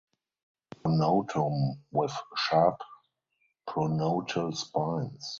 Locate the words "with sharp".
1.91-2.77